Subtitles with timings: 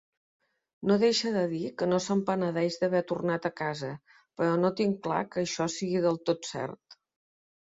[0.91, 3.91] No deixa de dir que no se'n penedeix d'haver tornat a casa,
[4.41, 6.99] però no tinc clar que això sigui del tot cert.